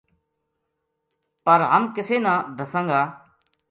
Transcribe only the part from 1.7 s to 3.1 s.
ہم کِسے نا دساں گا۔